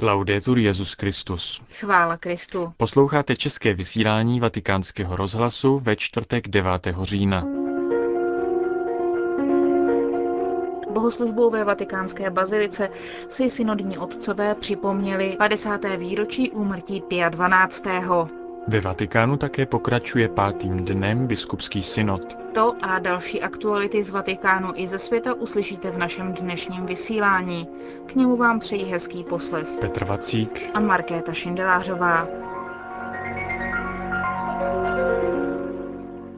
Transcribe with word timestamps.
Laudetur 0.00 0.58
Jezus 0.58 0.92
Christus. 0.92 1.62
Chvála 1.72 2.16
Kristu. 2.16 2.72
Posloucháte 2.76 3.36
české 3.36 3.74
vysílání 3.74 4.40
Vatikánského 4.40 5.16
rozhlasu 5.16 5.78
ve 5.78 5.96
čtvrtek 5.96 6.48
9. 6.48 6.88
října. 7.02 7.44
Bohoslužbou 10.90 11.50
ve 11.50 11.64
vatikánské 11.64 12.30
bazilice 12.30 12.88
si 13.28 13.50
synodní 13.50 13.98
otcové 13.98 14.54
připomněli 14.54 15.36
50. 15.38 15.80
výročí 15.96 16.50
úmrtí 16.50 17.00
Pia 17.00 17.28
12. 17.28 17.86
Ve 18.68 18.80
Vatikánu 18.80 19.36
také 19.36 19.66
pokračuje 19.66 20.28
pátým 20.28 20.84
dnem 20.84 21.26
biskupský 21.26 21.82
synod. 21.82 22.36
To 22.54 22.76
a 22.82 22.98
další 22.98 23.42
aktuality 23.42 24.02
z 24.02 24.10
Vatikánu 24.10 24.72
i 24.74 24.88
ze 24.88 24.98
světa 24.98 25.34
uslyšíte 25.34 25.90
v 25.90 25.98
našem 25.98 26.32
dnešním 26.34 26.86
vysílání. 26.86 27.68
K 28.06 28.14
němu 28.14 28.36
vám 28.36 28.60
přejí 28.60 28.84
hezký 28.84 29.24
poslech 29.24 29.68
Petr 29.80 30.04
Vacík 30.04 30.70
a 30.74 30.80
Markéta 30.80 31.32
Šindelářová. 31.32 32.28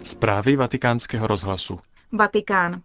Zprávy 0.02 0.56
vatikánského 0.56 1.26
rozhlasu. 1.26 1.78
Vatikán. 2.12 2.80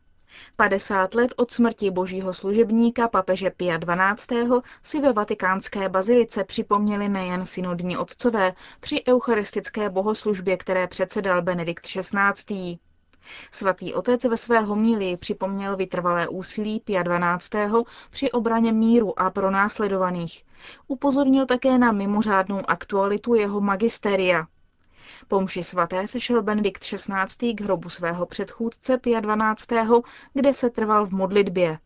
50 0.56 1.16
let 1.16 1.34
od 1.38 1.52
smrti 1.52 1.92
božího 1.92 2.34
služebníka 2.34 3.08
papeže 3.08 3.50
Pia 3.50 3.78
XII. 3.78 4.48
si 4.84 5.02
ve 5.02 5.14
vatikánské 5.14 5.90
bazilice 5.90 6.44
připomněli 6.44 7.10
nejen 7.10 7.46
synodní 7.46 7.98
otcové 7.98 8.54
při 8.80 9.04
eucharistické 9.08 9.90
bohoslužbě, 9.90 10.58
které 10.58 10.88
předsedal 10.88 11.42
Benedikt 11.42 11.88
XVI. 11.88 12.78
Svatý 13.52 13.94
otec 13.94 14.24
ve 14.24 14.38
své 14.38 14.60
homílii 14.60 15.18
připomněl 15.18 15.76
vytrvalé 15.78 16.28
úsilí 16.28 16.80
Pia 16.80 17.04
XII. 17.38 17.60
při 18.10 18.32
obraně 18.32 18.72
míru 18.72 19.20
a 19.20 19.30
pronásledovaných. 19.30 20.46
Upozornil 20.88 21.46
také 21.46 21.78
na 21.78 21.92
mimořádnou 21.92 22.62
aktualitu 22.68 23.36
jeho 23.36 23.62
magisteria, 23.62 24.48
po 25.28 25.42
mši 25.42 25.64
svaté 25.64 26.08
sešel 26.08 26.42
Benedikt 26.42 26.84
XVI. 26.84 27.54
k 27.54 27.62
hrobu 27.62 27.90
svého 27.90 28.26
předchůdce 28.26 28.98
Pia 28.98 29.22
XII., 29.22 29.78
kde 30.34 30.54
se 30.54 30.70
trval 30.70 31.06
v 31.06 31.12
modlitbě. 31.12 31.78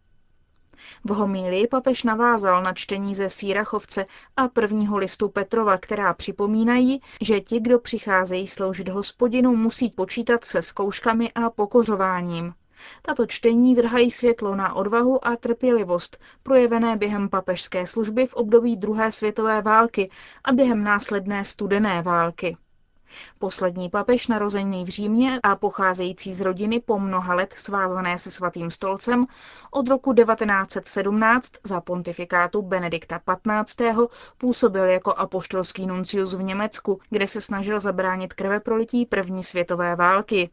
V 1.04 1.10
homílii 1.10 1.68
papež 1.68 2.04
navázal 2.04 2.64
na 2.64 2.74
čtení 2.74 3.16
ze 3.16 3.30
Sýrachovce 3.30 4.06
a 4.38 4.48
prvního 4.48 4.98
listu 4.98 5.30
Petrova, 5.30 5.78
která 5.78 6.14
připomínají, 6.14 7.02
že 7.22 7.42
ti, 7.42 7.60
kdo 7.60 7.80
přicházejí 7.80 8.48
sloužit 8.48 8.90
hospodinu, 8.90 9.56
musí 9.56 9.90
počítat 9.90 10.46
se 10.46 10.62
zkouškami 10.62 11.32
a 11.34 11.50
pokořováním. 11.50 12.54
Tato 13.02 13.26
čtení 13.26 13.76
vrhají 13.76 14.12
světlo 14.12 14.56
na 14.56 14.74
odvahu 14.74 15.28
a 15.28 15.36
trpělivost, 15.36 16.18
projevené 16.44 16.98
během 16.98 17.30
papežské 17.30 17.88
služby 17.88 18.26
v 18.26 18.34
období 18.34 18.78
druhé 18.78 19.12
světové 19.12 19.62
války 19.62 20.10
a 20.44 20.52
během 20.52 20.84
následné 20.84 21.44
studené 21.44 22.02
války. 22.02 22.58
Poslední 23.40 23.90
papež 23.90 24.28
narozený 24.28 24.86
v 24.86 24.88
Římě 24.88 25.40
a 25.44 25.56
pocházející 25.56 26.34
z 26.34 26.42
rodiny 26.42 26.80
po 26.80 27.00
mnoha 27.00 27.36
let 27.36 27.54
svázané 27.58 28.18
se 28.18 28.32
svatým 28.32 28.72
stolcem 28.72 29.26
od 29.72 29.88
roku 29.88 30.14
1917 30.14 31.52
za 31.64 31.82
pontifikátu 31.82 32.62
Benedikta 32.62 33.22
XV. 33.64 33.82
působil 34.38 34.86
jako 34.86 35.14
apoštolský 35.14 35.88
nuncius 35.88 36.34
v 36.34 36.44
Německu, 36.44 37.00
kde 37.10 37.28
se 37.28 37.42
snažil 37.42 37.80
zabránit 37.80 38.34
krveprolití 38.34 39.06
první 39.06 39.44
světové 39.44 39.96
války. 39.96 40.50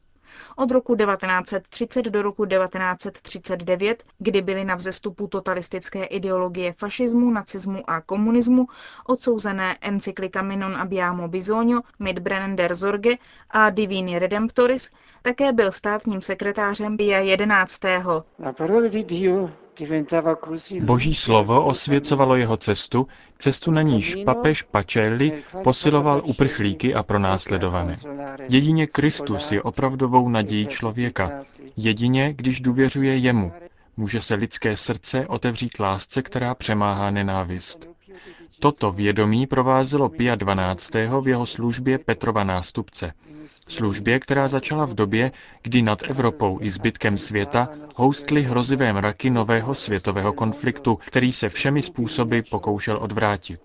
Od 0.56 0.70
roku 0.70 0.97
1930 0.97 2.03
do 2.03 2.22
roku 2.22 2.47
1939, 2.47 4.03
kdy 4.19 4.42
byly 4.42 4.64
na 4.64 4.75
vzestupu 4.75 5.27
totalistické 5.28 6.05
ideologie 6.05 6.72
fašismu, 6.72 7.31
nacismu 7.31 7.91
a 7.91 8.00
komunismu 8.00 8.66
odsouzené 9.06 9.77
encyklika 9.81 10.42
Non 10.42 10.77
abbiamo 10.77 11.28
bisogno, 11.28 11.83
Mit 11.98 12.19
brennender 12.19 12.75
Sorge 12.75 13.16
a 13.50 13.70
Divini 13.70 14.19
Redemptoris, 14.19 14.91
také 15.22 15.53
byl 15.53 15.72
státním 15.72 16.21
sekretářem 16.21 16.97
Pia 16.97 17.19
11. 17.19 17.81
Boží 20.81 21.15
slovo 21.15 21.65
osvěcovalo 21.65 22.37
jeho 22.37 22.56
cestu, 22.56 23.09
cestu 23.38 23.70
na 23.70 23.82
níž 23.82 24.16
papež 24.25 24.62
Pacelli 24.62 25.43
posiloval 25.62 26.22
uprchlíky 26.25 26.94
a 26.94 27.03
pronásledované. 27.03 27.97
Jedině 28.49 28.87
Kristus 28.87 29.53
je 29.53 29.62
opravdovou 29.62 30.28
nadějí 30.28 30.67
člověka. 30.67 31.31
Jedině, 31.77 32.33
když 32.37 32.61
důvěřuje 32.61 33.17
jemu, 33.17 33.53
může 33.97 34.21
se 34.21 34.34
lidské 34.34 34.77
srdce 34.77 35.27
otevřít 35.27 35.78
lásce, 35.81 36.22
která 36.22 36.55
přemáhá 36.55 37.11
nenávist. 37.11 37.89
Toto 38.59 38.93
vědomí 38.93 39.47
provázelo 39.47 40.09
Pia 40.09 40.34
12. 40.34 40.91
v 41.21 41.28
jeho 41.28 41.47
službě 41.47 41.99
Petrova 41.99 42.44
nástupce. 42.44 43.12
Službě, 43.69 44.19
která 44.21 44.49
začala 44.49 44.84
v 44.84 44.94
době, 44.94 45.33
kdy 45.62 45.83
nad 45.83 46.03
Evropou 46.03 46.59
i 46.61 46.71
zbytkem 46.71 47.19
světa 47.19 47.69
houstly 47.94 48.43
hrozivé 48.43 48.93
mraky 48.93 49.31
nového 49.31 49.75
světového 49.75 50.33
konfliktu, 50.33 50.99
který 51.06 51.33
se 51.33 51.49
všemi 51.49 51.83
způsoby 51.83 52.39
pokoušel 52.50 52.99
odvrátit. 53.03 53.61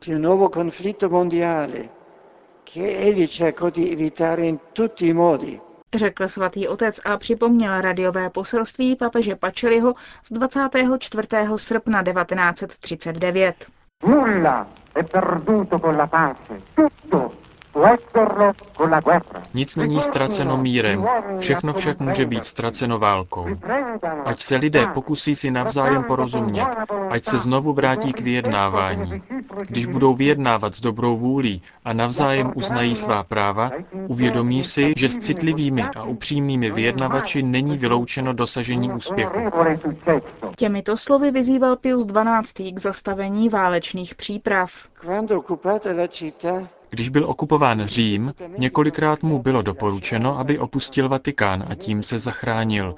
Řekl 5.96 6.28
svatý 6.28 6.68
otec 6.68 7.00
a 7.06 7.18
připomněl 7.18 7.82
radiové 7.82 8.30
poselství 8.30 8.96
papeže 8.96 9.36
Pačeliho 9.36 9.94
z 10.24 10.32
24. 10.34 11.28
srpna 11.56 12.04
1939. 12.04 13.66
Nulla 14.08 14.68
è 14.96 15.04
perduto 15.04 15.80
con 15.80 15.98
la 15.98 16.08
pace, 16.08 16.62
tutto 16.76 17.32
nic 19.54 19.76
není 19.76 20.02
ztraceno 20.02 20.58
mírem, 20.58 21.06
všechno 21.40 21.74
však 21.74 22.00
může 22.00 22.26
být 22.26 22.46
ztraceno 22.46 23.00
válkou. 23.00 23.48
Ať 24.26 24.40
se 24.40 24.56
lidé 24.56 24.88
pokusí 24.88 25.36
si 25.36 25.52
navzájem 25.52 26.04
porozumět, 26.04 26.68
ať 27.10 27.24
se 27.24 27.40
znovu 27.40 27.74
vrátí 27.74 28.14
k 28.14 28.22
vyjednávání. 28.22 29.24
Když 29.68 29.86
budou 29.86 30.14
vyjednávat 30.14 30.76
s 30.76 30.82
dobrou 30.82 31.18
vůlí 31.18 31.62
a 31.86 31.94
navzájem 31.94 32.52
uznají 32.56 32.96
svá 32.96 33.24
práva, 33.24 33.72
uvědomí 34.08 34.64
si, 34.64 34.94
že 34.98 35.10
s 35.10 35.18
citlivými 35.18 35.84
a 35.96 36.04
upřímnými 36.04 36.72
vyjednavači 36.72 37.44
není 37.44 37.78
vyloučeno 37.78 38.34
dosažení 38.34 38.92
úspěchu. 38.92 39.40
Těmito 40.56 40.98
slovy 40.98 41.32
vyzýval 41.32 41.76
Pius 41.76 42.06
XII. 42.06 42.74
k 42.74 42.80
zastavení 42.80 43.50
válečných 43.50 44.16
příprav. 44.16 44.72
Když 46.90 47.10
byl 47.10 47.26
okupován 47.26 47.86
Řím, 47.86 48.34
několikrát 48.58 49.24
mu 49.24 49.40
bylo 49.40 49.62
doporučeno, 49.62 50.40
aby 50.40 50.58
opustil 50.58 51.10
Vatikán 51.10 51.66
a 51.70 51.76
tím 51.76 52.04
se 52.04 52.20
zachránil. 52.20 52.96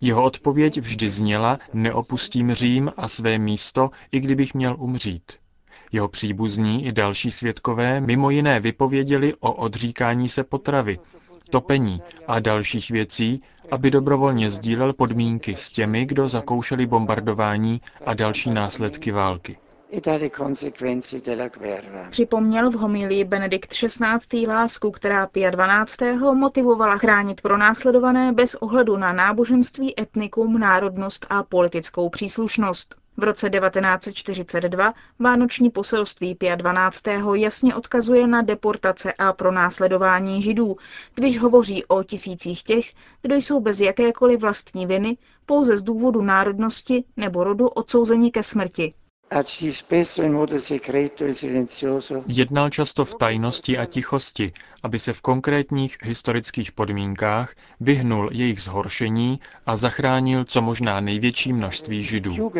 Jeho 0.00 0.22
odpověď 0.22 0.78
vždy 0.78 1.10
zněla, 1.10 1.58
neopustím 1.72 2.54
Řím 2.54 2.92
a 2.96 3.08
své 3.08 3.38
místo, 3.38 3.90
i 4.12 4.20
kdybych 4.20 4.54
měl 4.54 4.76
umřít. 4.78 5.43
Jeho 5.94 6.08
příbuzní 6.08 6.86
i 6.86 6.92
další 6.92 7.30
svědkové 7.30 8.00
mimo 8.00 8.30
jiné 8.30 8.60
vypověděli 8.60 9.34
o 9.40 9.52
odříkání 9.52 10.28
se 10.28 10.44
potravy, 10.44 10.98
topení 11.50 12.02
a 12.26 12.40
dalších 12.40 12.90
věcí, 12.90 13.42
aby 13.70 13.90
dobrovolně 13.90 14.50
sdílel 14.50 14.92
podmínky 14.92 15.56
s 15.56 15.70
těmi, 15.70 16.06
kdo 16.06 16.28
zakoušeli 16.28 16.86
bombardování 16.86 17.80
a 18.06 18.14
další 18.14 18.50
následky 18.50 19.10
války. 19.12 19.56
Připomněl 22.10 22.70
v 22.70 22.74
homilii 22.74 23.24
Benedikt 23.24 23.70
XVI. 23.70 24.46
lásku, 24.46 24.90
která 24.90 25.26
Pia 25.26 25.50
12. 25.50 25.96
motivovala 26.34 26.98
chránit 26.98 27.40
pronásledované 27.40 28.32
bez 28.32 28.54
ohledu 28.54 28.96
na 28.96 29.12
náboženství, 29.12 30.00
etnikum, 30.00 30.58
národnost 30.60 31.26
a 31.30 31.42
politickou 31.42 32.08
příslušnost. 32.08 33.03
V 33.16 33.22
roce 33.24 33.50
1942 33.50 34.94
Vánoční 35.18 35.70
poselství 35.70 36.34
Pia 36.34 36.54
12. 36.56 37.02
jasně 37.34 37.74
odkazuje 37.74 38.26
na 38.26 38.42
deportace 38.42 39.12
a 39.12 39.32
pronásledování 39.32 40.42
židů, 40.42 40.76
když 41.14 41.38
hovoří 41.38 41.84
o 41.84 42.02
tisících 42.02 42.62
těch, 42.62 42.84
kdo 43.22 43.34
jsou 43.34 43.60
bez 43.60 43.80
jakékoliv 43.80 44.40
vlastní 44.40 44.86
viny, 44.86 45.16
pouze 45.46 45.76
z 45.76 45.82
důvodu 45.82 46.22
národnosti 46.22 47.04
nebo 47.16 47.44
rodu 47.44 47.68
odsouzeni 47.68 48.30
ke 48.30 48.42
smrti. 48.42 48.92
Jednal 52.26 52.70
často 52.70 53.04
v 53.04 53.14
tajnosti 53.14 53.78
a 53.78 53.86
tichosti, 53.86 54.52
aby 54.82 54.98
se 54.98 55.12
v 55.12 55.20
konkrétních 55.20 55.96
historických 56.02 56.72
podmínkách 56.72 57.54
vyhnul 57.80 58.30
jejich 58.32 58.62
zhoršení 58.62 59.40
a 59.66 59.76
zachránil 59.76 60.44
co 60.44 60.62
možná 60.62 61.00
největší 61.00 61.52
množství 61.52 62.02
Židů. 62.02 62.50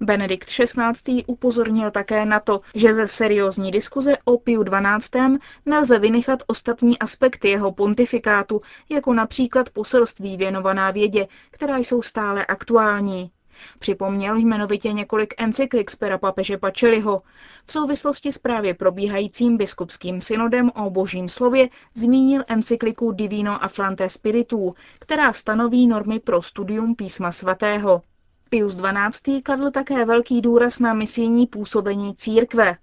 Benedikt 0.00 0.48
XVI. 0.48 1.24
upozornil 1.26 1.90
také 1.90 2.24
na 2.24 2.40
to, 2.40 2.60
že 2.74 2.94
ze 2.94 3.06
seriózní 3.06 3.70
diskuze 3.70 4.16
o 4.24 4.38
Piu 4.38 4.64
XII. 4.64 5.20
nelze 5.66 5.98
vynechat 5.98 6.42
ostatní 6.46 6.98
aspekty 6.98 7.48
jeho 7.48 7.72
pontifikátu, 7.72 8.60
jako 8.88 9.14
například 9.14 9.70
poselství 9.70 10.36
věnovaná 10.36 10.90
vědě, 10.90 11.26
která 11.50 11.76
jsou 11.78 12.02
stále 12.02 12.46
aktuální. 12.46 13.30
Připomněl 13.78 14.36
jmenovitě 14.36 14.92
několik 14.92 15.34
encyklik 15.38 15.90
z 15.90 15.96
pera 15.96 16.18
papeže 16.18 16.58
Pačeliho. 16.58 17.22
V 17.66 17.72
souvislosti 17.72 18.32
s 18.32 18.38
právě 18.38 18.74
probíhajícím 18.74 19.56
biskupským 19.56 20.20
synodem 20.20 20.70
o 20.74 20.90
božím 20.90 21.28
slově 21.28 21.68
zmínil 21.94 22.44
encykliku 22.46 23.12
Divino 23.12 23.64
Afflante 23.64 24.08
Spiritu, 24.08 24.74
která 24.98 25.32
stanoví 25.32 25.86
normy 25.86 26.20
pro 26.20 26.42
studium 26.42 26.94
písma 26.94 27.32
svatého. 27.32 28.02
Pius 28.50 28.76
XII. 28.76 29.42
kladl 29.42 29.70
také 29.70 30.04
velký 30.04 30.40
důraz 30.40 30.78
na 30.78 30.94
misijní 30.94 31.46
působení 31.46 32.14
církve. 32.14 32.76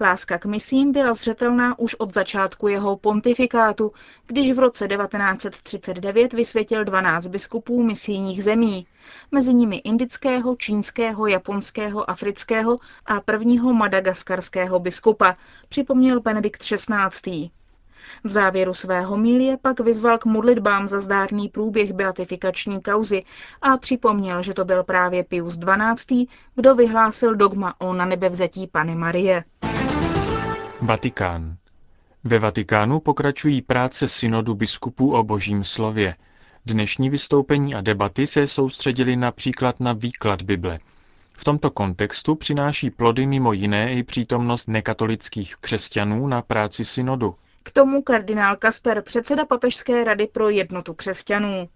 Láska 0.00 0.38
k 0.38 0.44
misím 0.46 0.92
byla 0.92 1.14
zřetelná 1.14 1.78
už 1.78 1.94
od 1.94 2.14
začátku 2.14 2.68
jeho 2.68 2.96
pontifikátu, 2.96 3.92
když 4.26 4.52
v 4.52 4.58
roce 4.58 4.88
1939 4.88 6.32
vysvětil 6.32 6.84
12 6.84 7.26
biskupů 7.26 7.82
misijních 7.82 8.44
zemí, 8.44 8.86
mezi 9.30 9.54
nimi 9.54 9.76
indického, 9.76 10.56
čínského, 10.56 11.26
japonského, 11.26 12.10
afrického 12.10 12.76
a 13.06 13.20
prvního 13.20 13.72
madagaskarského 13.72 14.78
biskupa, 14.78 15.34
připomněl 15.68 16.20
Benedikt 16.20 16.62
XVI. 16.62 17.50
V 18.24 18.30
závěru 18.30 18.74
svého 18.74 19.16
milie 19.16 19.56
pak 19.56 19.80
vyzval 19.80 20.18
k 20.18 20.24
modlitbám 20.24 20.88
za 20.88 21.00
zdárný 21.00 21.48
průběh 21.48 21.92
beatifikační 21.92 22.82
kauzy 22.82 23.20
a 23.62 23.76
připomněl, 23.76 24.42
že 24.42 24.54
to 24.54 24.64
byl 24.64 24.84
právě 24.84 25.24
Pius 25.24 25.58
XII., 25.58 26.26
kdo 26.54 26.74
vyhlásil 26.74 27.34
dogma 27.34 27.74
o 27.80 27.92
na 27.92 28.04
nebevzetí 28.04 28.66
Pany 28.66 28.94
Marie. 28.94 29.44
Vatikán. 30.80 31.56
Ve 32.24 32.38
Vatikánu 32.38 33.00
pokračují 33.00 33.62
práce 33.62 34.08
synodu 34.08 34.54
biskupů 34.54 35.14
o 35.14 35.22
božím 35.22 35.64
slově. 35.64 36.14
Dnešní 36.66 37.10
vystoupení 37.10 37.74
a 37.74 37.80
debaty 37.80 38.26
se 38.26 38.46
soustředili 38.46 39.16
například 39.16 39.80
na 39.80 39.92
výklad 39.92 40.42
Bible. 40.42 40.78
V 41.32 41.44
tomto 41.44 41.70
kontextu 41.70 42.34
přináší 42.34 42.90
plody 42.90 43.26
mimo 43.26 43.52
jiné 43.52 43.94
i 43.94 44.02
přítomnost 44.02 44.68
nekatolických 44.68 45.56
křesťanů 45.56 46.26
na 46.26 46.42
práci 46.42 46.84
synodu. 46.84 47.34
K 47.62 47.72
tomu 47.72 48.02
kardinál 48.02 48.56
Kasper, 48.56 49.02
předseda 49.02 49.44
Papežské 49.46 50.04
rady 50.04 50.26
pro 50.26 50.48
jednotu 50.50 50.94
křesťanů. 50.94 51.68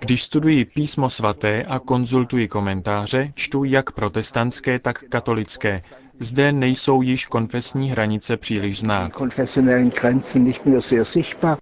Když 0.00 0.22
studuji 0.22 0.64
písmo 0.64 1.10
svaté 1.10 1.62
a 1.62 1.78
konzultuji 1.78 2.48
komentáře, 2.48 3.32
čtu 3.34 3.64
jak 3.64 3.92
protestantské, 3.92 4.78
tak 4.78 5.04
katolické. 5.08 5.80
Zde 6.20 6.52
nejsou 6.52 7.02
již 7.02 7.26
konfesní 7.26 7.90
hranice 7.90 8.36
příliš 8.36 8.80
znát. 8.80 9.12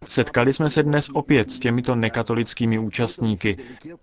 Setkali 0.09 0.53
jsme 0.53 0.71
se 0.71 0.83
dnes 0.83 1.09
opět 1.15 1.51
s 1.51 1.59
těmito 1.59 1.95
nekatolickými 1.97 2.79
účastníky. 2.79 3.57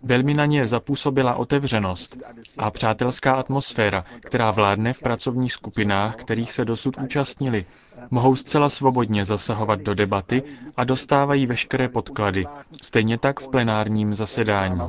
Velmi 0.03 0.33
na 0.33 0.45
ně 0.45 0.67
zapůsobila 0.67 1.35
otevřenost 1.35 2.17
a 2.57 2.71
přátelská 2.71 3.33
atmosféra, 3.33 4.05
která 4.25 4.51
vládne 4.51 4.93
v 4.93 4.99
pracovních 4.99 5.53
skupinách, 5.53 6.15
kterých 6.15 6.51
se 6.51 6.65
dosud 6.65 6.97
účastnili. 7.03 7.65
Mohou 8.11 8.35
zcela 8.35 8.69
svobodně 8.69 9.25
zasahovat 9.25 9.79
do 9.81 9.93
debaty 9.93 10.43
a 10.77 10.83
dostávají 10.83 11.45
veškeré 11.47 11.89
podklady, 11.89 12.45
stejně 12.81 13.17
tak 13.17 13.39
v 13.39 13.47
plenárním 13.49 14.15
zasedání. 14.15 14.81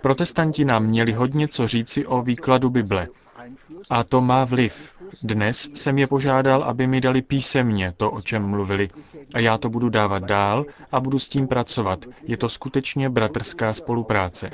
Protestanti 0.00 0.64
nám 0.64 0.84
měli 0.86 1.12
hodně 1.12 1.48
co 1.48 1.66
říci 1.66 2.06
o 2.06 2.22
výkladu 2.22 2.70
Bible. 2.70 3.08
A 3.90 4.04
to 4.04 4.20
má 4.20 4.44
vliv. 4.44 4.92
Dnes 5.22 5.68
jsem 5.74 5.98
je 5.98 6.06
požádal, 6.06 6.62
aby 6.62 6.86
mi 6.86 7.00
dali 7.00 7.22
písemně 7.22 7.92
to, 7.96 8.10
o 8.10 8.20
čem 8.22 8.42
mluvili. 8.46 8.90
A 9.34 9.40
já 9.40 9.58
to 9.58 9.68
budu 9.70 9.88
dávat 9.88 10.22
dál 10.22 10.64
a 10.92 11.00
budu 11.00 11.18
s 11.18 11.28
tím 11.28 11.46
pracovat. 11.48 12.04
Je 12.22 12.36
to 12.36 12.48
skutečně 12.48 13.10
bratrská 13.10 13.72
spolupráce. 13.72 14.50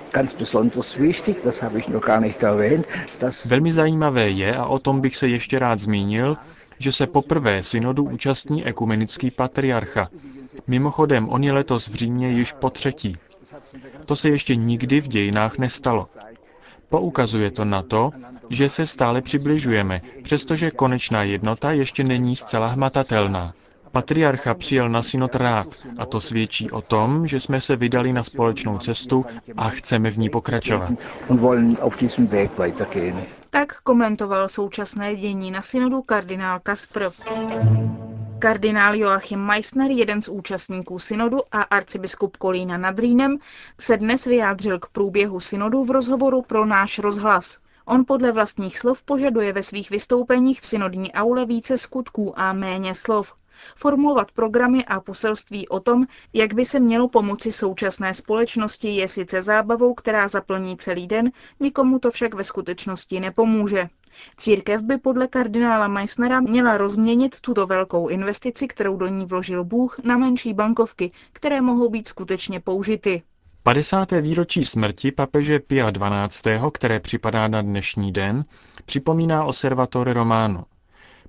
Velmi 3.47 3.73
zajímavé 3.73 4.31
je, 4.31 4.55
a 4.57 4.67
o 4.67 4.79
tom 4.79 5.01
bych 5.01 5.17
se 5.17 5.29
ještě 5.29 5.59
rád 5.59 5.79
zmínil, 5.79 6.37
že 6.79 6.93
se 6.93 7.07
poprvé 7.07 7.63
synodu 7.63 8.05
účastní 8.05 8.67
ekumenický 8.67 9.31
patriarcha. 9.31 10.09
Mimochodem, 10.67 11.29
on 11.29 11.45
je 11.45 11.53
letos 11.53 11.89
v 11.89 11.95
Římě 11.95 12.29
již 12.31 12.53
po 12.53 12.71
třetí. 12.71 13.17
To 14.07 14.17
se 14.17 14.29
ještě 14.29 14.57
nikdy 14.57 15.01
v 15.01 15.09
dějinách 15.09 15.59
nestalo. 15.59 16.07
Poukazuje 16.93 17.51
to 17.51 17.65
na 17.65 17.83
to, 17.83 18.11
že 18.51 18.69
se 18.69 18.87
stále 18.87 19.23
přibližujeme, 19.23 20.01
přestože 20.23 20.71
konečná 20.71 21.23
jednota 21.23 21.73
ještě 21.73 22.05
není 22.05 22.37
zcela 22.37 22.67
hmatatelná. 22.67 23.55
Patriarcha 23.93 24.55
přijel 24.55 24.89
na 24.89 25.03
synod 25.03 25.35
rád 25.35 25.67
a 25.99 26.07
to 26.07 26.21
svědčí 26.21 26.71
o 26.71 26.83
tom, 26.83 27.27
že 27.27 27.41
jsme 27.41 27.61
se 27.61 27.77
vydali 27.77 28.13
na 28.13 28.23
společnou 28.23 28.79
cestu 28.79 29.25
a 29.57 29.69
chceme 29.69 30.11
v 30.11 30.19
ní 30.19 30.31
pokračovat. 30.31 30.91
Tak 33.51 33.81
komentoval 33.81 34.49
současné 34.49 35.17
dění 35.17 35.51
na 35.51 35.63
synodu 35.63 36.03
kardinál 36.03 36.61
Kaspr. 36.63 37.05
Kardinál 38.43 38.95
Joachim 38.95 39.41
Meissner, 39.41 39.91
jeden 39.91 40.23
z 40.23 40.29
účastníků 40.29 40.99
synodu 40.99 41.39
a 41.53 41.63
arcibiskup 41.63 42.37
Kolína 42.37 42.77
nad 42.77 42.99
Rýnem, 42.99 43.39
se 43.81 43.97
dnes 43.97 44.25
vyjádřil 44.25 44.79
k 44.79 44.89
průběhu 44.89 45.41
synodu 45.41 45.85
v 45.85 45.91
rozhovoru 45.91 46.43
pro 46.43 46.67
náš 46.67 46.99
rozhlas. 46.99 47.59
On 47.85 48.05
podle 48.05 48.33
vlastních 48.33 48.79
slov 48.79 49.03
požaduje 49.03 49.53
ve 49.53 49.63
svých 49.63 49.91
vystoupeních 49.91 50.61
v 50.61 50.67
synodní 50.67 51.13
aule 51.13 51.47
více 51.47 51.79
skutků 51.79 52.41
a 52.41 52.53
méně 52.53 52.95
slov. 52.95 53.35
Formulovat 53.77 54.33
programy 54.33 54.85
a 54.85 55.01
poselství 55.01 55.69
o 55.69 55.81
tom, 55.81 56.07
jak 56.33 56.55
by 56.55 56.65
se 56.65 56.81
mělo 56.81 57.09
pomoci 57.09 57.53
současné 57.53 58.15
společnosti, 58.15 58.89
je 58.89 59.09
sice 59.09 59.43
zábavou, 59.43 59.95
která 59.95 60.29
zaplní 60.29 60.77
celý 60.77 61.07
den, 61.07 61.31
nikomu 61.61 61.99
to 61.99 62.11
však 62.11 62.35
ve 62.35 62.45
skutečnosti 62.45 63.21
nepomůže. 63.21 63.89
Církev 64.37 64.83
by 64.83 64.99
podle 64.99 65.29
kardinála 65.29 65.89
Meissnera 65.89 66.41
měla 66.41 66.77
rozměnit 66.77 67.41
tuto 67.41 67.67
velkou 67.67 68.09
investici, 68.09 68.69
kterou 68.69 68.97
do 68.97 69.07
ní 69.07 69.27
vložil 69.27 69.65
Bůh, 69.65 69.99
na 70.05 70.19
menší 70.19 70.55
bankovky, 70.55 71.13
které 71.33 71.61
mohou 71.61 71.91
být 71.91 72.09
skutečně 72.09 72.61
použity. 72.61 73.23
50. 73.63 74.13
výročí 74.13 74.65
smrti 74.65 75.13
papeže 75.13 75.59
Pia 75.59 75.91
XII., 76.29 76.61
které 76.73 77.01
připadá 77.01 77.49
na 77.49 77.63
dnešní 77.63 78.13
den, 78.13 78.45
připomíná 78.87 79.45
Osservatore 79.45 80.13
Romano. 80.13 80.65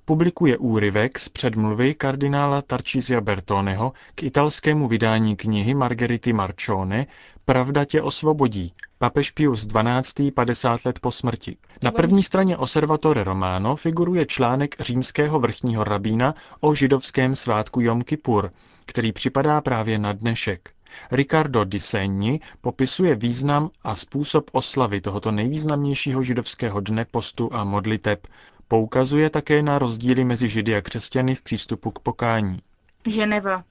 Publikuje 0.04 0.58
úryvek 0.58 1.18
z 1.18 1.28
předmluvy 1.28 1.94
kardinála 1.94 2.62
Tarcisia 2.62 3.20
Bertoneho 3.20 3.92
k 4.14 4.22
italskému 4.22 4.88
vydání 4.88 5.36
knihy 5.36 5.74
Margerity 5.74 6.32
Marcione 6.32 7.06
Pravda 7.46 7.84
tě 7.84 8.02
osvobodí, 8.02 8.72
papež 8.98 9.30
Pius 9.30 9.66
XII. 9.66 10.30
50 10.30 10.84
let 10.84 10.98
po 11.00 11.10
smrti. 11.10 11.56
Na 11.82 11.90
první 11.90 12.22
straně 12.22 12.56
Osservatore 12.56 13.24
Romano 13.24 13.76
figuruje 13.76 14.26
článek 14.26 14.74
římského 14.80 15.40
vrchního 15.40 15.84
rabína 15.84 16.34
o 16.60 16.74
židovském 16.74 17.34
svátku 17.34 17.80
Jom 17.80 18.02
Kippur, 18.02 18.50
který 18.86 19.12
připadá 19.12 19.60
právě 19.60 19.98
na 19.98 20.12
dnešek. 20.12 20.70
Ricardo 21.10 21.64
di 21.64 21.80
Segni 21.80 22.40
popisuje 22.60 23.14
význam 23.14 23.70
a 23.82 23.96
způsob 23.96 24.50
oslavy 24.52 25.00
tohoto 25.00 25.32
nejvýznamnějšího 25.32 26.22
židovského 26.22 26.80
dne 26.80 27.04
postu 27.04 27.48
a 27.52 27.64
modliteb. 27.64 28.26
Poukazuje 28.68 29.30
také 29.30 29.62
na 29.62 29.78
rozdíly 29.78 30.24
mezi 30.24 30.48
židy 30.48 30.76
a 30.76 30.80
křesťany 30.80 31.34
v 31.34 31.42
přístupu 31.42 31.90
k 31.90 31.98
pokání. 31.98 32.58
Ženeva. 33.06 33.64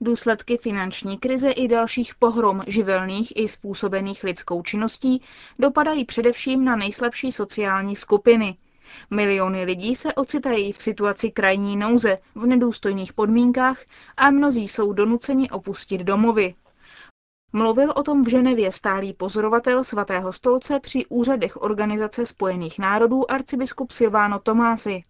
Důsledky 0.00 0.56
finanční 0.56 1.18
krize 1.18 1.50
i 1.50 1.68
dalších 1.68 2.14
pohrom 2.14 2.62
živelných 2.66 3.32
i 3.36 3.48
způsobených 3.48 4.24
lidskou 4.24 4.62
činností 4.62 5.20
dopadají 5.58 6.04
především 6.04 6.64
na 6.64 6.76
nejslabší 6.76 7.32
sociální 7.32 7.96
skupiny. 7.96 8.56
Miliony 9.10 9.64
lidí 9.64 9.94
se 9.94 10.14
ocitají 10.14 10.72
v 10.72 10.76
situaci 10.76 11.30
krajní 11.30 11.76
nouze, 11.76 12.18
v 12.34 12.46
nedůstojných 12.46 13.12
podmínkách 13.12 13.84
a 14.16 14.30
mnozí 14.30 14.68
jsou 14.68 14.92
donuceni 14.92 15.50
opustit 15.50 16.00
domovy. 16.00 16.54
Mluvil 17.52 17.92
o 17.96 18.02
tom 18.02 18.22
v 18.22 18.28
Ženevě 18.28 18.72
stálý 18.72 19.12
pozorovatel 19.12 19.84
svatého 19.84 20.32
stolce 20.32 20.80
při 20.80 21.06
úřadech 21.06 21.62
Organizace 21.62 22.26
spojených 22.26 22.78
národů 22.78 23.30
arcibiskup 23.30 23.90
Silvano 23.90 24.38
Tomási. 24.38 25.02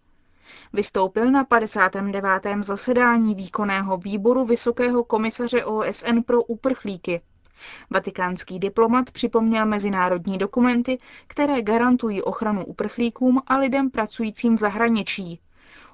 Vystoupil 0.73 1.31
na 1.31 1.43
59. 1.43 2.23
zasedání 2.59 3.35
výkonného 3.35 3.97
výboru 3.97 4.45
Vysokého 4.45 5.03
komisaře 5.03 5.65
OSN 5.65 6.19
pro 6.25 6.43
uprchlíky. 6.43 7.21
Vatikánský 7.89 8.59
diplomat 8.59 9.11
připomněl 9.11 9.65
mezinárodní 9.65 10.37
dokumenty, 10.37 10.97
které 11.27 11.61
garantují 11.61 12.21
ochranu 12.21 12.65
uprchlíkům 12.65 13.41
a 13.47 13.57
lidem 13.57 13.89
pracujícím 13.89 14.55
v 14.55 14.59
zahraničí. 14.59 15.39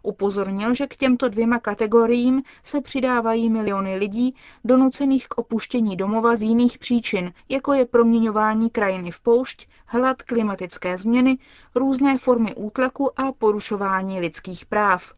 Upozornil, 0.06 0.74
že 0.74 0.88
k 0.88 0.96
těmto 0.96 1.30
dvěma 1.30 1.60
kategoriím 1.60 2.44
se 2.64 2.82
přidávají 2.82 3.50
miliony 3.50 3.96
lidí 3.98 4.36
donucených 4.64 5.28
k 5.28 5.38
opuštění 5.38 5.98
domova 5.98 6.36
z 6.36 6.42
jiných 6.42 6.78
příčin, 6.78 7.34
jako 7.50 7.74
je 7.74 7.86
proměňování 7.86 8.70
krajiny 8.70 9.12
v 9.12 9.20
poušť, 9.20 9.68
hlad, 9.86 10.24
klimatické 10.24 10.98
změny, 10.98 11.38
různé 11.76 12.18
formy 12.18 12.56
útlaku 12.56 13.20
a 13.20 13.32
porušování 13.32 14.20
lidských 14.20 14.66
práv. 14.66 15.14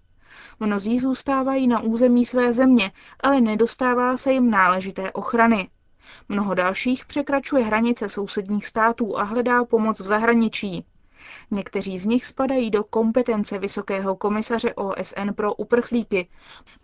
Mnozí 0.60 1.00
zůstávají 1.00 1.68
na 1.68 1.80
území 1.80 2.26
své 2.26 2.54
země, 2.54 2.92
ale 3.20 3.42
nedostává 3.42 4.18
se 4.18 4.34
jim 4.34 4.50
náležité 4.50 5.12
ochrany. 5.12 5.70
Mnoho 6.30 6.54
dalších 6.54 7.06
překračuje 7.06 7.64
hranice 7.64 8.10
sousedních 8.10 8.66
států 8.66 9.18
a 9.18 9.24
hledá 9.24 9.66
pomoc 9.66 10.00
v 10.00 10.06
zahraničí. 10.06 10.86
Někteří 11.52 11.98
z 11.98 12.06
nich 12.06 12.26
spadají 12.26 12.72
do 12.72 12.84
kompetence 12.84 13.60
Vysokého 13.60 14.16
komisaře 14.16 14.74
OSN 14.74 15.34
pro 15.36 15.54
uprchlíky. 15.54 16.28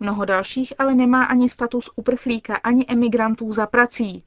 Mnoho 0.00 0.24
dalších 0.24 0.72
ale 0.78 0.94
nemá 0.94 1.24
ani 1.24 1.48
status 1.48 1.90
uprchlíka, 1.96 2.56
ani 2.56 2.84
emigrantů 2.88 3.52
za 3.52 3.66
prací. 3.66 4.18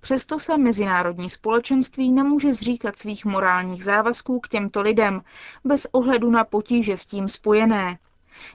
Přesto 0.00 0.38
se 0.38 0.58
mezinárodní 0.58 1.30
společenství 1.30 2.12
nemůže 2.12 2.54
zříkat 2.54 2.98
svých 2.98 3.24
morálních 3.24 3.84
závazků 3.84 4.40
k 4.40 4.48
těmto 4.48 4.82
lidem, 4.82 5.22
bez 5.64 5.86
ohledu 5.92 6.30
na 6.30 6.44
potíže 6.44 6.96
s 6.96 7.06
tím 7.06 7.28
spojené. 7.28 7.98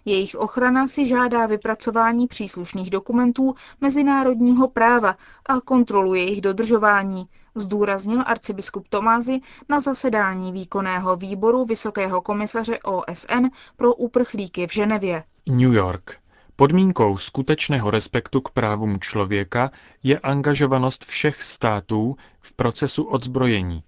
Jejich 0.05 0.35
ochrana 0.35 0.87
si 0.87 1.07
žádá 1.07 1.45
vypracování 1.45 2.27
příslušných 2.27 2.89
dokumentů 2.89 3.55
mezinárodního 3.81 4.67
práva 4.67 5.17
a 5.45 5.61
kontrolu 5.61 6.13
jejich 6.13 6.41
dodržování, 6.41 7.27
zdůraznil 7.55 8.23
arcibiskup 8.25 8.87
Tomázy 8.87 9.39
na 9.69 9.79
zasedání 9.79 10.51
výkonného 10.51 11.15
výboru 11.15 11.65
Vysokého 11.65 12.21
komisaře 12.21 12.79
OSN 12.79 13.45
pro 13.75 13.93
uprchlíky 13.93 14.67
v 14.67 14.73
Ženevě. 14.73 15.23
New 15.47 15.73
York. 15.73 16.17
Podmínkou 16.55 17.17
skutečného 17.17 17.91
respektu 17.91 18.41
k 18.41 18.49
právům 18.49 18.99
člověka 18.99 19.71
je 20.03 20.19
angažovanost 20.19 21.05
všech 21.05 21.43
států 21.43 22.15
v 22.39 22.53
procesu 22.53 23.03
odzbrojení. 23.03 23.83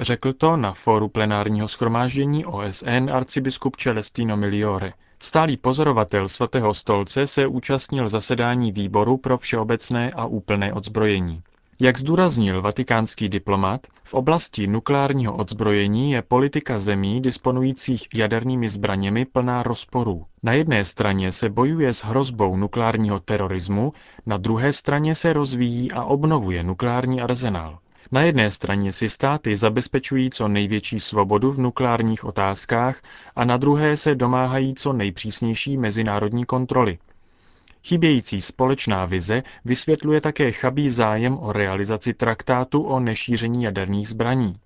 Řekl 0.00 0.32
to 0.32 0.56
na 0.56 0.72
fóru 0.72 1.08
plenárního 1.08 1.68
schromáždění 1.68 2.44
OSN 2.46 3.10
arcibiskup 3.12 3.76
Celestino 3.76 4.36
Miliore. 4.36 4.92
Stálý 5.22 5.56
pozorovatel 5.56 6.28
svatého 6.28 6.74
stolce 6.74 7.26
se 7.26 7.46
účastnil 7.46 8.08
zasedání 8.08 8.72
výboru 8.72 9.16
pro 9.16 9.38
všeobecné 9.38 10.10
a 10.10 10.24
úplné 10.26 10.72
odzbrojení. 10.72 11.42
Jak 11.80 11.98
zdůraznil 11.98 12.62
vatikánský 12.62 13.28
diplomat, 13.28 13.86
v 14.04 14.14
oblasti 14.14 14.66
nukleárního 14.66 15.36
odzbrojení 15.36 16.12
je 16.12 16.22
politika 16.22 16.78
zemí 16.78 17.20
disponujících 17.20 18.08
jadernými 18.14 18.68
zbraněmi 18.68 19.24
plná 19.24 19.62
rozporů. 19.62 20.24
Na 20.42 20.52
jedné 20.52 20.84
straně 20.84 21.32
se 21.32 21.48
bojuje 21.48 21.92
s 21.92 22.04
hrozbou 22.04 22.56
nukleárního 22.56 23.20
terorismu, 23.20 23.92
na 24.26 24.36
druhé 24.36 24.72
straně 24.72 25.14
se 25.14 25.32
rozvíjí 25.32 25.92
a 25.92 26.04
obnovuje 26.04 26.62
nukleární 26.62 27.20
arzenál. 27.20 27.78
Na 28.12 28.22
jedné 28.22 28.50
straně 28.50 28.92
si 28.92 29.08
státy 29.08 29.56
zabezpečují 29.56 30.30
co 30.30 30.48
největší 30.48 31.00
svobodu 31.00 31.50
v 31.50 31.60
nukleárních 31.60 32.24
otázkách 32.24 33.02
a 33.36 33.44
na 33.44 33.56
druhé 33.56 33.96
se 33.96 34.14
domáhají 34.14 34.74
co 34.74 34.92
nejpřísnější 34.92 35.76
mezinárodní 35.76 36.44
kontroly. 36.44 36.98
Chybějící 37.84 38.40
společná 38.40 39.04
vize 39.04 39.42
vysvětluje 39.64 40.20
také 40.20 40.52
chabý 40.52 40.90
zájem 40.90 41.38
o 41.38 41.52
realizaci 41.52 42.14
traktátu 42.14 42.82
o 42.82 43.00
nešíření 43.00 43.62
jaderných 43.62 44.08
zbraní. 44.08 44.56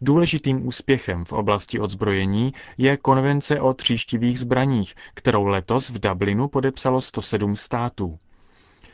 Důležitým 0.00 0.66
úspěchem 0.66 1.24
v 1.24 1.32
oblasti 1.32 1.80
odzbrojení 1.80 2.54
je 2.78 2.96
konvence 2.96 3.60
o 3.60 3.74
tříštivých 3.74 4.38
zbraních, 4.38 4.94
kterou 5.14 5.46
letos 5.46 5.90
v 5.90 5.98
Dublinu 5.98 6.48
podepsalo 6.48 7.00
107 7.00 7.56
států. 7.56 8.18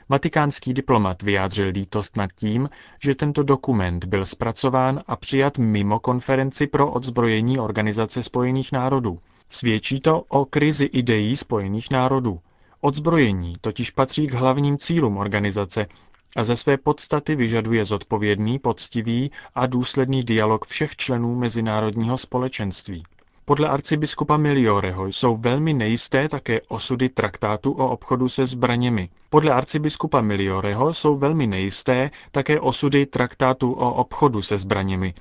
Vatikánský 0.09 0.75
diplomat 0.75 1.23
vyjádřil 1.23 1.69
lítost 1.69 2.17
nad 2.17 2.31
tím, 2.37 2.69
že 3.03 3.15
tento 3.15 3.43
dokument 3.43 4.05
byl 4.05 4.27
zpracován 4.27 5.03
a 5.07 5.17
přijat 5.17 5.59
mimo 5.59 5.99
konferenci 6.01 6.67
pro 6.67 6.91
odzbrojení 6.91 7.59
Organizace 7.59 8.23
spojených 8.23 8.73
národů. 8.73 9.19
Svědčí 9.49 10.01
to 10.01 10.21
o 10.29 10.45
krizi 10.45 10.85
ideí 10.85 11.37
Spojených 11.37 11.91
národů. 11.91 12.41
Odzbrojení 12.81 13.53
totiž 13.61 13.91
patří 13.91 14.27
k 14.27 14.33
hlavním 14.35 14.79
cílům 14.79 15.17
organizace 15.17 15.87
a 16.37 16.45
ze 16.45 16.57
své 16.57 16.77
podstaty 16.77 17.37
vyžaduje 17.37 17.85
zodpovědný, 17.85 18.59
poctivý 18.59 19.31
a 19.55 19.67
důsledný 19.67 20.23
dialog 20.23 20.65
všech 20.67 20.97
členů 20.97 21.35
mezinárodního 21.35 22.17
společenství. 22.19 23.03
Podle 23.47 23.69
arcibiskupa 23.69 24.37
Milioreho 24.37 25.07
jsou 25.07 25.37
velmi 25.37 25.73
nejisté 25.73 26.29
také 26.29 26.61
osudy 26.69 27.09
traktátu 27.09 27.73
o 27.73 27.89
obchodu 27.89 28.29
se 28.29 28.47
zbraněmi. 28.47 29.09
Podle 29.31 29.53
arcibiskupa 29.53 30.21
Milioreho 30.21 30.93
jsou 30.95 31.17
velmi 31.17 31.47
nejisté 31.47 32.11
také 32.31 32.61
osudy 32.61 33.07
traktátu 33.07 33.73
o 33.73 33.95
obchodu 33.95 34.43
se 34.43 34.59
zbraněmi, 34.59 35.15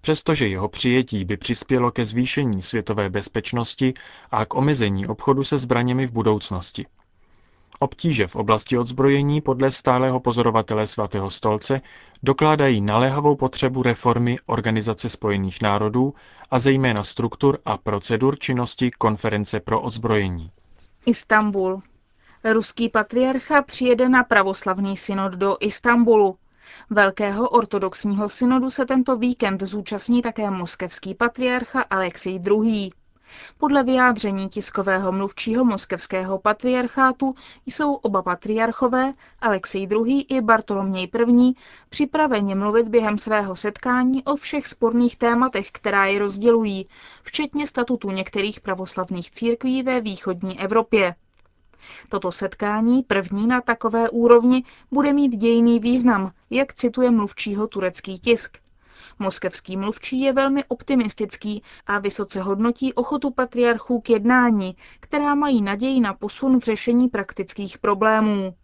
přestože 0.00 0.48
jeho 0.48 0.68
přijetí 0.68 1.24
by 1.24 1.36
přispělo 1.36 1.90
ke 1.90 2.04
zvýšení 2.04 2.62
světové 2.62 3.10
bezpečnosti 3.10 3.94
a 4.30 4.44
k 4.44 4.54
omezení 4.54 5.06
obchodu 5.06 5.44
se 5.44 5.58
zbraněmi 5.58 6.06
v 6.06 6.12
budoucnosti. 6.12 6.86
Obtíže 7.78 8.26
v 8.26 8.36
oblasti 8.36 8.78
odzbrojení 8.78 9.40
podle 9.40 9.70
stálého 9.70 10.20
pozorovatele 10.20 10.86
svatého 10.86 11.30
stolce 11.30 11.80
dokládají 12.22 12.80
naléhavou 12.80 13.36
potřebu 13.36 13.82
reformy 13.82 14.36
Organizace 14.46 15.08
spojených 15.08 15.62
národů 15.62 16.14
a 16.50 16.58
zejména 16.58 17.02
struktur 17.02 17.58
a 17.64 17.76
procedur 17.76 18.38
činnosti 18.38 18.90
Konference 18.90 19.60
pro 19.60 19.80
odzbrojení. 19.80 20.50
Istanbul. 21.06 21.82
Ruský 22.52 22.88
patriarcha 22.88 23.62
přijede 23.62 24.08
na 24.08 24.24
pravoslavný 24.24 24.96
synod 24.96 25.32
do 25.32 25.56
Istanbulu. 25.60 26.36
Velkého 26.90 27.48
ortodoxního 27.48 28.28
synodu 28.28 28.70
se 28.70 28.86
tento 28.86 29.16
víkend 29.16 29.62
zúčastní 29.62 30.22
také 30.22 30.50
moskevský 30.50 31.14
patriarcha 31.14 31.82
Alexej 31.82 32.40
II. 32.46 32.90
Podle 33.58 33.82
vyjádření 33.84 34.48
tiskového 34.48 35.12
mluvčího 35.12 35.64
moskevského 35.64 36.38
patriarchátu 36.38 37.34
jsou 37.66 37.94
oba 37.94 38.22
patriarchové, 38.22 39.12
Alexej 39.40 39.82
II. 39.82 40.20
i 40.20 40.40
Bartoloměj 40.40 41.08
I. 41.28 41.52
připraveni 41.88 42.54
mluvit 42.54 42.88
během 42.88 43.18
svého 43.18 43.56
setkání 43.56 44.24
o 44.24 44.36
všech 44.36 44.66
sporných 44.66 45.16
tématech, 45.16 45.70
která 45.70 46.06
je 46.06 46.18
rozdělují, 46.18 46.86
včetně 47.22 47.66
statutu 47.66 48.10
některých 48.10 48.60
pravoslavných 48.60 49.30
církví 49.30 49.82
ve 49.82 50.00
východní 50.00 50.60
Evropě. 50.60 51.14
Toto 52.08 52.32
setkání, 52.32 53.02
první 53.02 53.46
na 53.46 53.60
takové 53.60 54.10
úrovni, 54.10 54.64
bude 54.90 55.12
mít 55.12 55.36
dějný 55.36 55.80
význam, 55.80 56.32
jak 56.50 56.74
cituje 56.74 57.10
mluvčího 57.10 57.66
turecký 57.66 58.18
tisk. 58.18 58.58
Moskevský 59.18 59.76
mluvčí 59.76 60.20
je 60.20 60.32
velmi 60.32 60.64
optimistický 60.64 61.62
a 61.86 61.98
vysoce 61.98 62.42
hodnotí 62.42 62.94
ochotu 62.94 63.30
patriarchů 63.30 64.00
k 64.00 64.10
jednání, 64.10 64.76
která 65.00 65.34
mají 65.34 65.62
naději 65.62 66.00
na 66.00 66.14
posun 66.14 66.60
v 66.60 66.64
řešení 66.64 67.08
praktických 67.08 67.78
problémů. 67.78 68.54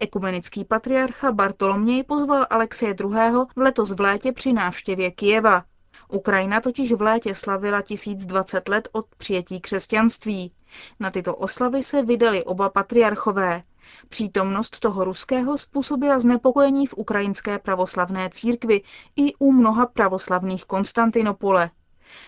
Ekumenický 0.00 0.64
patriarcha 0.64 1.32
Bartoloměj 1.32 2.04
pozval 2.04 2.46
Alexeje 2.50 2.94
II. 3.00 3.08
v 3.56 3.60
letos 3.60 3.90
v 3.90 4.00
létě 4.00 4.32
při 4.32 4.52
návštěvě 4.52 5.10
Kijeva. 5.10 5.64
Ukrajina 6.08 6.60
totiž 6.60 6.92
v 6.92 7.02
létě 7.02 7.34
slavila 7.34 7.82
1020 7.82 8.68
let 8.68 8.88
od 8.92 9.06
přijetí 9.18 9.60
křesťanství. 9.60 10.52
Na 11.00 11.10
tyto 11.10 11.36
oslavy 11.36 11.82
se 11.82 12.02
vydali 12.02 12.44
oba 12.44 12.68
patriarchové. 12.68 13.62
Přítomnost 14.08 14.80
toho 14.80 15.04
ruského 15.04 15.56
způsobila 15.56 16.18
znepokojení 16.18 16.86
v 16.86 16.94
ukrajinské 16.96 17.58
pravoslavné 17.58 18.30
církvi 18.32 18.82
i 19.16 19.34
u 19.34 19.52
mnoha 19.52 19.86
pravoslavných 19.86 20.64
Konstantinopole. 20.64 21.70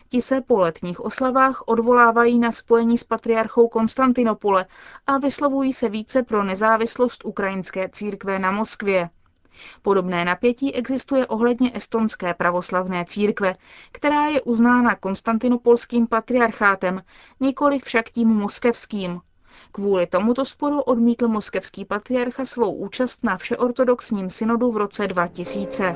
Ti 0.08 0.22
se 0.22 0.40
po 0.40 0.58
letních 0.58 1.00
oslavách 1.00 1.62
odvolávají 1.66 2.38
na 2.38 2.52
spojení 2.52 2.98
s 2.98 3.04
patriarchou 3.04 3.68
Konstantinopole 3.68 4.66
a 5.06 5.18
vyslovují 5.18 5.72
se 5.72 5.88
více 5.88 6.22
pro 6.22 6.44
nezávislost 6.44 7.24
ukrajinské 7.24 7.88
církve 7.88 8.38
na 8.38 8.50
Moskvě. 8.50 9.10
Podobné 9.82 10.24
napětí 10.24 10.74
existuje 10.74 11.26
ohledně 11.26 11.70
estonské 11.74 12.34
pravoslavné 12.34 13.04
církve, 13.04 13.52
která 13.92 14.26
je 14.26 14.42
uznána 14.42 14.94
konstantinopolským 14.94 16.06
patriarchátem, 16.06 17.02
nikoli 17.40 17.78
však 17.78 18.10
tím 18.10 18.28
moskevským. 18.28 19.20
Kvůli 19.72 20.06
tomuto 20.06 20.44
sporu 20.44 20.80
odmítl 20.82 21.28
moskevský 21.28 21.84
patriarcha 21.84 22.44
svou 22.44 22.72
účast 22.72 23.24
na 23.24 23.36
všeortodoxním 23.36 24.30
synodu 24.30 24.72
v 24.72 24.76
roce 24.76 25.08
2000. 25.08 25.94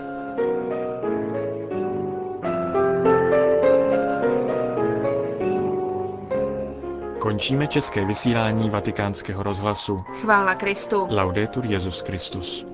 Končíme 7.18 7.66
české 7.66 8.04
vysílání 8.04 8.71
vatikánského 8.71 9.42
rozhlasu. 9.42 10.04
Chvála 10.21 10.54
Kristu. 10.54 11.06
Laudetur 11.11 11.66
Jezus 11.66 12.00
Christus. 12.00 12.74